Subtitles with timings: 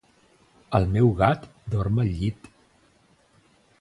[0.77, 1.45] El meu gat
[1.75, 2.51] dorm al llit.